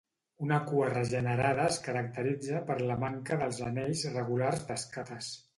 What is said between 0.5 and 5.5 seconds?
cua regenerada es caracteritza per la manca dels anells regulars d'escates.